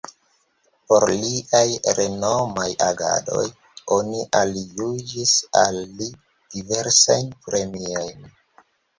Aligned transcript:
Por 0.91 1.03
liaj 1.15 1.89
renomaj 1.97 2.69
agadoj 2.85 3.43
oni 3.95 4.23
aljuĝis 4.39 5.33
al 5.61 5.77
li 5.99 6.07
diversajn 6.55 7.29
premiojn. 7.49 8.25